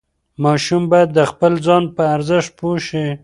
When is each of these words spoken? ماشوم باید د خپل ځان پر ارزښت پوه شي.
ماشوم 0.43 0.83
باید 0.91 1.09
د 1.17 1.19
خپل 1.31 1.53
ځان 1.65 1.83
پر 1.95 2.05
ارزښت 2.15 2.51
پوه 2.59 2.77
شي. 2.87 3.05